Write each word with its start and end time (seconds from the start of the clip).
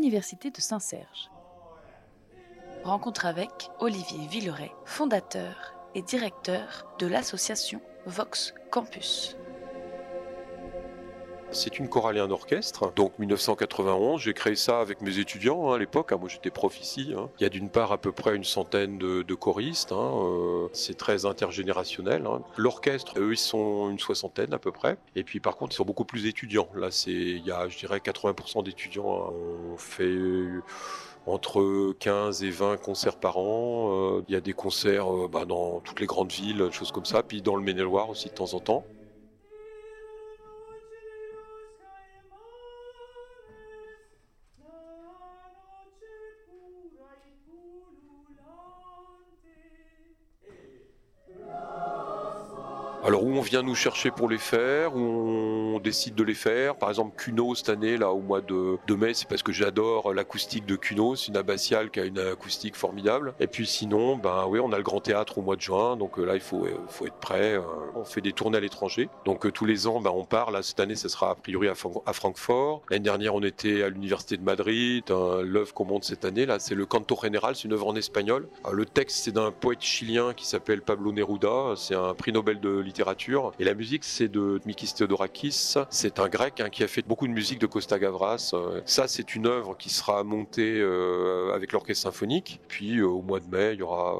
de 0.00 0.60
Saint-Serge. 0.60 1.30
Rencontre 2.84 3.26
avec 3.26 3.70
Olivier 3.80 4.26
Villeray, 4.28 4.72
fondateur 4.86 5.74
et 5.94 6.00
directeur 6.00 6.94
de 6.98 7.06
l'association 7.06 7.82
Vox 8.06 8.54
Campus. 8.70 9.36
C'est 11.52 11.78
une 11.78 11.88
chorale 11.88 12.16
et 12.16 12.20
un 12.20 12.30
orchestre. 12.30 12.92
Donc 12.94 13.18
1991, 13.18 14.20
j'ai 14.20 14.34
créé 14.34 14.54
ça 14.54 14.80
avec 14.80 15.00
mes 15.00 15.18
étudiants 15.18 15.70
hein, 15.70 15.74
à 15.74 15.78
l'époque. 15.78 16.12
Hein. 16.12 16.18
moi 16.20 16.28
j'étais 16.28 16.50
prof 16.50 16.80
ici. 16.80 17.12
Hein. 17.16 17.28
Il 17.38 17.42
y 17.42 17.46
a 17.46 17.48
d'une 17.48 17.68
part 17.68 17.90
à 17.92 17.98
peu 17.98 18.12
près 18.12 18.36
une 18.36 18.44
centaine 18.44 18.98
de, 18.98 19.34
choristes. 19.34 19.92
Euh, 19.92 20.68
c'est 20.72 20.96
très 20.96 21.26
intergénérationnel. 21.26 22.24
L'orchestre, 22.56 23.18
eux, 23.18 23.32
ils 23.32 23.36
sont 23.36 23.90
une 23.90 23.98
soixantaine 23.98 24.54
à 24.54 24.58
peu 24.58 24.70
près. 24.70 24.96
Et 25.16 25.24
puis 25.24 25.40
par 25.40 25.56
contre, 25.56 25.74
ils 25.74 25.76
sont 25.76 25.84
beaucoup 25.84 26.04
plus 26.04 26.26
étudiants. 26.26 26.68
Là, 26.74 26.90
c'est 26.90 27.10
il 27.10 27.44
y 27.44 27.50
a, 27.50 27.68
je 27.68 27.78
dirais, 27.78 27.98
80% 27.98 28.62
d'étudiants. 28.62 29.32
On 29.72 29.76
fait 29.76 30.16
entre 31.26 31.92
15 31.98 32.42
et 32.44 32.50
20 32.50 32.76
concerts 32.78 33.16
par 33.16 33.38
an. 33.38 34.18
Euh, 34.18 34.24
il 34.28 34.34
y 34.34 34.36
a 34.36 34.40
des 34.40 34.52
concerts 34.52 35.12
euh, 35.12 35.28
bah, 35.28 35.44
dans 35.44 35.80
toutes 35.80 36.00
les 36.00 36.06
grandes 36.06 36.32
villes, 36.32 36.68
choses 36.70 36.92
comme 36.92 37.04
ça. 37.04 37.22
Puis 37.22 37.42
dans 37.42 37.56
le 37.56 37.62
Maine-et-Loire 37.62 38.10
aussi 38.10 38.28
de 38.28 38.34
temps 38.34 38.54
en 38.54 38.60
temps. 38.60 38.84
Alors 53.02 53.24
où 53.24 53.32
on 53.32 53.40
vient 53.40 53.62
nous 53.62 53.74
chercher 53.74 54.10
pour 54.10 54.28
les 54.28 54.36
faire, 54.36 54.94
où 54.94 55.00
on 55.00 55.80
décide 55.80 56.14
de 56.14 56.22
les 56.22 56.34
faire. 56.34 56.76
Par 56.76 56.90
exemple, 56.90 57.16
Cuno 57.16 57.54
cette 57.54 57.70
année, 57.70 57.96
là 57.96 58.10
au 58.10 58.20
mois 58.20 58.42
de, 58.42 58.94
mai, 58.94 59.14
c'est 59.14 59.26
parce 59.26 59.42
que 59.42 59.52
j'adore 59.52 60.12
l'acoustique 60.12 60.66
de 60.66 60.76
Cuno. 60.76 61.16
C'est 61.16 61.28
une 61.28 61.38
abbatiale 61.38 61.90
qui 61.90 62.00
a 62.00 62.04
une 62.04 62.18
acoustique 62.18 62.76
formidable. 62.76 63.32
Et 63.40 63.46
puis 63.46 63.66
sinon, 63.66 64.16
ben 64.16 64.44
oui, 64.48 64.60
on 64.60 64.70
a 64.72 64.76
le 64.76 64.82
Grand 64.82 65.00
Théâtre 65.00 65.38
au 65.38 65.42
mois 65.42 65.56
de 65.56 65.62
juin, 65.62 65.96
donc 65.96 66.18
euh, 66.18 66.24
là 66.24 66.34
il 66.34 66.42
faut, 66.42 66.66
faut 66.88 67.06
être 67.06 67.14
prêt. 67.14 67.54
Euh, 67.54 67.62
on 67.94 68.04
fait 68.04 68.20
des 68.20 68.32
tournées 68.32 68.58
à 68.58 68.60
l'étranger, 68.60 69.08
donc 69.24 69.46
euh, 69.46 69.50
tous 69.50 69.64
les 69.64 69.86
ans, 69.86 70.02
ben, 70.02 70.12
on 70.14 70.24
part. 70.24 70.50
Là 70.50 70.62
cette 70.62 70.80
année, 70.80 70.94
ça 70.96 71.08
sera 71.08 71.30
a 71.30 71.34
priori 71.34 71.68
à, 71.68 71.74
Francfort. 72.12 72.82
L'année 72.90 73.04
dernière, 73.04 73.34
on 73.34 73.42
était 73.42 73.82
à 73.82 73.88
l'université 73.88 74.36
de 74.36 74.42
Madrid. 74.42 75.04
L'œuvre 75.08 75.72
qu'on 75.72 75.86
monte 75.86 76.04
cette 76.04 76.26
année, 76.26 76.44
là, 76.44 76.58
c'est 76.58 76.74
le 76.74 76.84
Canto 76.84 77.16
Général, 77.22 77.56
c'est 77.56 77.64
une 77.64 77.72
œuvre 77.72 77.86
en 77.86 77.96
espagnol. 77.96 78.46
le 78.70 78.84
texte, 78.84 79.24
c'est 79.24 79.32
d'un 79.32 79.52
poète 79.52 79.80
chilien 79.80 80.34
qui 80.34 80.46
s'appelle 80.46 80.82
Pablo 80.82 81.12
Neruda. 81.12 81.74
C'est 81.76 81.94
un 81.94 82.12
prix 82.12 82.32
Nobel 82.32 82.60
de 82.60 82.89
Et 83.58 83.64
la 83.64 83.74
musique, 83.74 84.04
c'est 84.04 84.28
de 84.28 84.60
Mikis 84.66 84.94
Theodorakis. 84.94 85.74
C'est 85.90 86.18
un 86.18 86.28
grec 86.28 86.60
hein, 86.60 86.70
qui 86.70 86.82
a 86.82 86.88
fait 86.88 87.06
beaucoup 87.06 87.26
de 87.26 87.32
musique 87.32 87.58
de 87.58 87.66
Costa 87.66 87.98
Gavras. 87.98 88.50
Euh, 88.54 88.80
ça, 88.84 89.08
c'est 89.08 89.34
une 89.34 89.46
œuvre 89.46 89.76
qui 89.76 89.90
sera 89.90 90.24
montée 90.24 90.78
euh, 90.80 91.54
avec 91.54 91.72
l'orchestre 91.72 92.02
symphonique. 92.02 92.60
Puis 92.68 92.98
euh, 92.98 93.06
au 93.06 93.22
mois 93.22 93.40
de 93.40 93.48
mai, 93.48 93.74
il 93.74 93.80
y 93.80 93.82
aura 93.82 94.16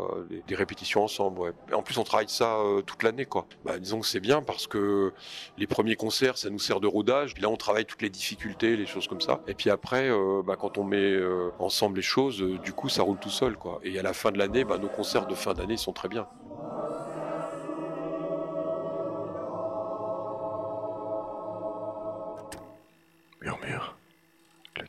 des, 0.47 0.55
répétitions 0.55 1.05
ensemble. 1.05 1.53
En 1.73 1.83
plus, 1.83 1.99
on 1.99 2.05
travaille 2.05 2.29
ça 2.29 2.59
toute 2.87 3.03
l'année. 3.03 3.25
quoi. 3.25 3.47
Bah, 3.65 3.79
disons 3.79 4.01
que 4.01 4.07
c'est 4.07 4.21
bien 4.21 4.43
parce 4.43 4.67
que 4.67 5.13
les 5.59 5.67
premiers 5.67 5.97
concerts, 5.97 6.39
ça 6.39 6.51
nous 6.51 6.59
sert 6.59 6.81
de 6.81 6.87
rodage. 6.87 7.35
Là, 7.39 7.49
on 7.49 7.57
travaille 7.57 7.87
toutes 7.87 8.03
les 8.03 8.11
difficultés, 8.11 8.77
les 8.77 8.87
choses 8.87 9.09
comme 9.09 9.21
ça. 9.21 9.41
Et 9.47 9.55
puis 9.55 9.71
après, 9.71 10.11
bah, 10.45 10.57
quand 10.59 10.79
on 10.79 10.85
met 10.85 11.19
ensemble 11.59 11.97
les 11.97 12.03
choses, 12.03 12.43
du 12.63 12.73
coup, 12.73 12.89
ça 12.89 13.03
roule 13.03 13.19
tout 13.19 13.31
seul. 13.31 13.57
quoi. 13.57 13.81
Et 13.85 13.99
à 13.99 14.03
la 14.03 14.13
fin 14.13 14.31
de 14.31 14.39
l'année, 14.39 14.65
bah, 14.65 14.79
nos 14.79 14.89
concerts 14.89 15.27
de 15.27 15.35
fin 15.35 15.55
d'année 15.55 15.77
sont 15.77 15.93
très 15.93 16.09
bien. 16.09 16.27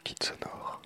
Kit 0.04 0.24
sonore. 0.24 0.80